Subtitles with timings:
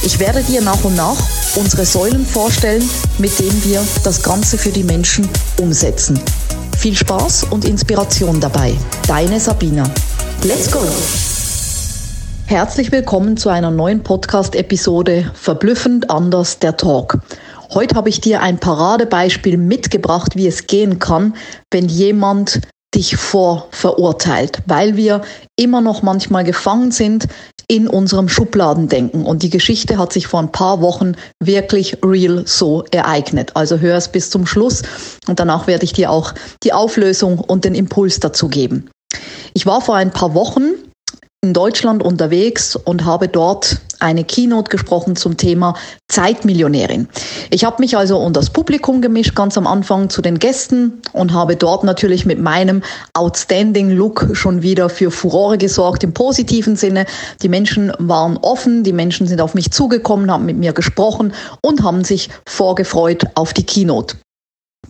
[0.00, 1.16] Ich werde dir nach und nach
[1.56, 2.88] unsere Säulen vorstellen,
[3.18, 5.28] mit denen wir das Ganze für die Menschen
[5.60, 6.20] umsetzen.
[6.78, 8.76] Viel Spaß und Inspiration dabei.
[9.08, 9.82] Deine Sabina.
[10.44, 10.78] Let's go!
[12.46, 17.18] Herzlich willkommen zu einer neuen Podcast-Episode Verblüffend anders der Talk.
[17.74, 21.34] Heute habe ich dir ein Paradebeispiel mitgebracht, wie es gehen kann,
[21.72, 22.60] wenn jemand
[22.94, 25.22] dich vorverurteilt, weil wir
[25.56, 27.26] immer noch manchmal gefangen sind
[27.68, 29.24] in unserem Schubladendenken.
[29.24, 33.52] Und die Geschichte hat sich vor ein paar Wochen wirklich real so ereignet.
[33.54, 34.82] Also hör es bis zum Schluss
[35.28, 38.88] und danach werde ich dir auch die Auflösung und den Impuls dazu geben.
[39.52, 40.74] Ich war vor ein paar Wochen
[41.40, 45.74] in Deutschland unterwegs und habe dort eine Keynote gesprochen zum Thema
[46.08, 47.08] Zeitmillionärin.
[47.50, 51.32] Ich habe mich also unter das Publikum gemischt, ganz am Anfang zu den Gästen und
[51.32, 52.82] habe dort natürlich mit meinem
[53.14, 57.06] outstanding Look schon wieder für Furore gesorgt im positiven Sinne.
[57.40, 61.84] Die Menschen waren offen, die Menschen sind auf mich zugekommen, haben mit mir gesprochen und
[61.84, 64.16] haben sich vorgefreut auf die Keynote.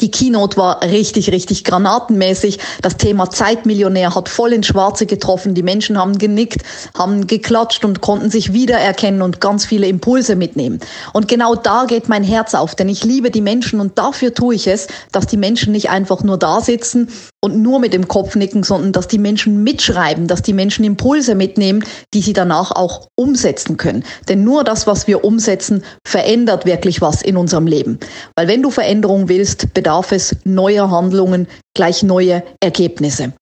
[0.01, 2.59] Die Keynote war richtig, richtig granatenmäßig.
[2.83, 5.55] Das Thema Zeitmillionär hat voll ins Schwarze getroffen.
[5.55, 6.63] Die Menschen haben genickt,
[6.97, 10.81] haben geklatscht und konnten sich wiedererkennen und ganz viele Impulse mitnehmen.
[11.13, 14.55] Und genau da geht mein Herz auf, denn ich liebe die Menschen und dafür tue
[14.55, 17.09] ich es, dass die Menschen nicht einfach nur da sitzen
[17.41, 21.35] und nur mit dem Kopf nicken, sondern dass die Menschen mitschreiben, dass die Menschen Impulse
[21.35, 24.05] mitnehmen, die sie danach auch umsetzen können.
[24.29, 27.99] Denn nur das, was wir umsetzen, verändert wirklich was in unserem Leben.
[28.37, 29.75] Weil wenn du Veränderung willst,
[30.11, 33.33] es neuer Handlungen, gleich neue Ergebnisse.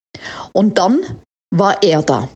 [0.53, 1.01] Und dann
[1.51, 2.29] war er da.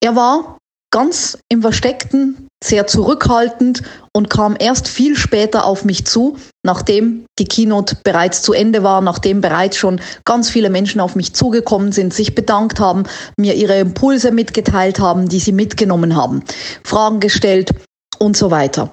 [0.00, 0.58] Er war
[0.90, 3.82] ganz im Versteckten, sehr zurückhaltend
[4.12, 9.00] und kam erst viel später auf mich zu, nachdem die Keynote bereits zu Ende war,
[9.00, 13.04] nachdem bereits schon ganz viele Menschen auf mich zugekommen sind, sich bedankt haben,
[13.36, 16.42] mir ihre Impulse mitgeteilt haben, die sie mitgenommen haben,
[16.82, 17.70] Fragen gestellt
[18.18, 18.92] und so weiter.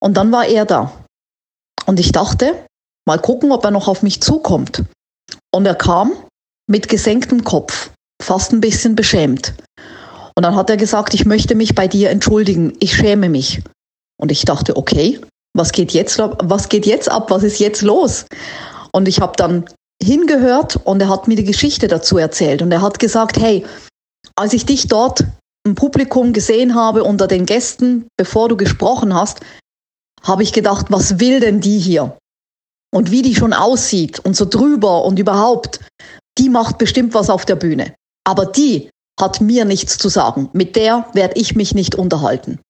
[0.00, 0.92] Und dann war er da.
[1.86, 2.66] Und ich dachte,
[3.06, 4.84] Mal gucken, ob er noch auf mich zukommt.
[5.54, 6.12] Und er kam
[6.68, 7.90] mit gesenktem Kopf,
[8.22, 9.54] fast ein bisschen beschämt.
[10.36, 13.62] Und dann hat er gesagt, ich möchte mich bei dir entschuldigen, ich schäme mich.
[14.18, 15.20] Und ich dachte, okay,
[15.54, 18.24] was geht jetzt, was geht jetzt ab, was ist jetzt los?
[18.92, 19.64] Und ich habe dann
[20.02, 22.62] hingehört und er hat mir die Geschichte dazu erzählt.
[22.62, 23.64] Und er hat gesagt, hey,
[24.36, 25.24] als ich dich dort
[25.64, 29.40] im Publikum gesehen habe unter den Gästen, bevor du gesprochen hast,
[30.22, 32.16] habe ich gedacht, was will denn die hier?
[32.94, 35.80] Und wie die schon aussieht und so drüber und überhaupt,
[36.38, 37.94] die macht bestimmt was auf der Bühne.
[38.24, 40.48] Aber die hat mir nichts zu sagen.
[40.52, 42.60] Mit der werde ich mich nicht unterhalten.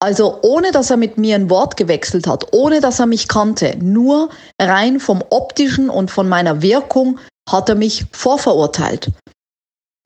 [0.00, 3.76] Also ohne dass er mit mir ein Wort gewechselt hat, ohne dass er mich kannte,
[3.80, 4.28] nur
[4.60, 7.18] rein vom optischen und von meiner Wirkung
[7.48, 9.10] hat er mich vorverurteilt.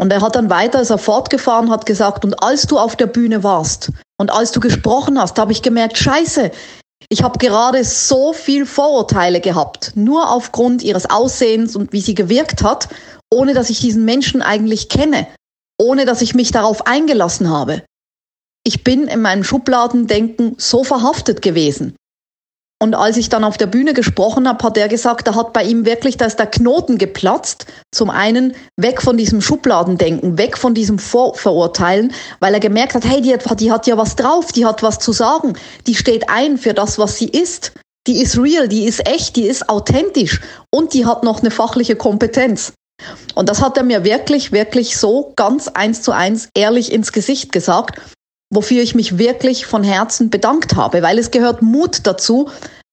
[0.00, 3.06] Und er hat dann weiter, ist er fortgefahren, hat gesagt, und als du auf der
[3.06, 6.52] Bühne warst und als du gesprochen hast, habe ich gemerkt, scheiße,
[7.12, 12.62] ich habe gerade so viel Vorurteile gehabt, nur aufgrund ihres Aussehens und wie sie gewirkt
[12.62, 12.88] hat,
[13.32, 15.26] ohne dass ich diesen Menschen eigentlich kenne,
[15.76, 17.82] ohne dass ich mich darauf eingelassen habe.
[18.64, 21.96] Ich bin in meinem Schubladendenken so verhaftet gewesen.
[22.82, 25.62] Und als ich dann auf der Bühne gesprochen habe, hat er gesagt, da hat bei
[25.64, 27.66] ihm wirklich, da ist der Knoten geplatzt.
[27.92, 33.20] Zum einen weg von diesem Schubladendenken, weg von diesem Vorverurteilen, weil er gemerkt hat, hey,
[33.20, 36.56] die hat, die hat ja was drauf, die hat was zu sagen, die steht ein
[36.56, 37.72] für das, was sie ist.
[38.06, 41.96] Die ist real, die ist echt, die ist authentisch und die hat noch eine fachliche
[41.96, 42.72] Kompetenz.
[43.34, 47.52] Und das hat er mir wirklich, wirklich so ganz eins zu eins ehrlich ins Gesicht
[47.52, 48.00] gesagt
[48.52, 52.50] wofür ich mich wirklich von Herzen bedankt habe, weil es gehört Mut dazu,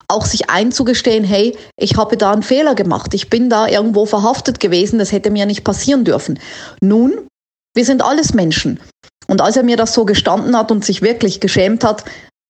[0.08, 4.60] auch sich einzugestehen, hey, ich habe da einen Fehler gemacht, ich bin da irgendwo verhaftet
[4.60, 6.40] gewesen, das hätte mir nicht passieren dürfen.
[6.80, 7.28] Nun,
[7.76, 8.80] wir sind alles Menschen.
[9.28, 12.06] Und als er mir das so gestanden hat und sich wirklich geschämt hat,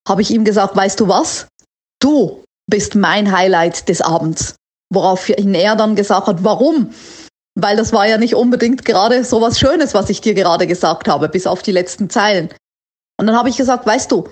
[0.08, 1.48] habe ich ihm gesagt, weißt du was?
[2.00, 4.54] Du bist mein Highlight des Abends.
[4.90, 6.90] Woraufhin er dann gesagt hat, warum?
[7.56, 11.08] Weil das war ja nicht unbedingt gerade so was Schönes, was ich dir gerade gesagt
[11.08, 12.50] habe, bis auf die letzten Zeilen.
[13.18, 14.28] Und dann habe ich gesagt, weißt du,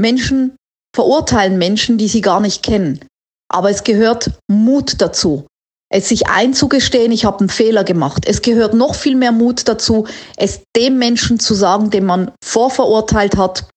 [0.00, 0.56] Menschen
[0.94, 3.04] verurteilen Menschen, die sie gar nicht kennen.
[3.50, 5.46] Aber es gehört Mut dazu.
[5.90, 8.24] Es sich einzugestehen, ich habe einen Fehler gemacht.
[8.26, 10.06] Es gehört noch viel mehr Mut dazu,
[10.36, 13.68] es dem Menschen zu sagen, den man vorverurteilt hat,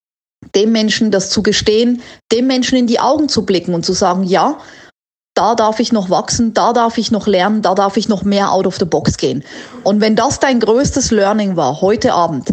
[0.56, 2.02] dem Menschen das zu gestehen,
[2.32, 4.60] dem Menschen in die Augen zu blicken und zu sagen, ja,
[5.36, 8.52] da darf ich noch wachsen, da darf ich noch lernen, da darf ich noch mehr
[8.52, 9.44] out of the box gehen.
[9.84, 12.52] Und wenn das dein größtes Learning war heute Abend,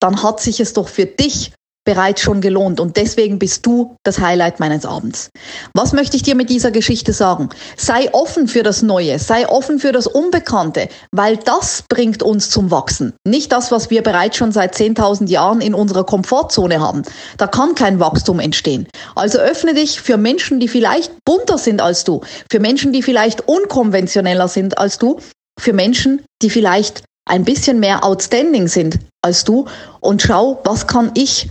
[0.00, 1.52] dann hat sich es doch für dich
[1.84, 5.30] bereits schon gelohnt und deswegen bist du das Highlight meines Abends.
[5.74, 7.48] Was möchte ich dir mit dieser Geschichte sagen?
[7.76, 12.70] Sei offen für das Neue, sei offen für das Unbekannte, weil das bringt uns zum
[12.70, 13.14] Wachsen.
[13.26, 17.02] Nicht das, was wir bereits schon seit 10.000 Jahren in unserer Komfortzone haben.
[17.38, 18.86] Da kann kein Wachstum entstehen.
[19.14, 22.20] Also öffne dich für Menschen, die vielleicht bunter sind als du,
[22.50, 25.18] für Menschen, die vielleicht unkonventioneller sind als du,
[25.58, 29.66] für Menschen, die vielleicht ein bisschen mehr outstanding sind als du
[30.00, 31.50] und schau, was kann ich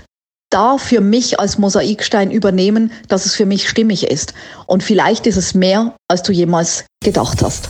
[0.49, 4.33] da für mich als Mosaikstein übernehmen, dass es für mich stimmig ist.
[4.65, 7.69] Und vielleicht ist es mehr, als du jemals gedacht hast.